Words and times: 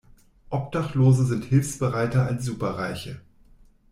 Obdachlose 0.49 1.25
sind 1.27 1.45
hilfsbereiter 1.45 2.25
als 2.25 2.45
Superreiche. 2.45 3.21